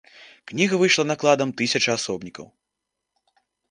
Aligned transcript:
Кніга 0.51 0.79
выйшла 0.85 1.03
накладам 1.11 1.53
тысяча 1.63 1.89
асобнікаў. 1.99 2.53